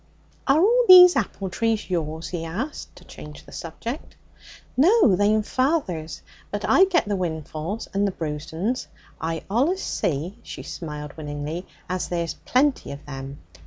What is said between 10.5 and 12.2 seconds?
smiled winningly 'as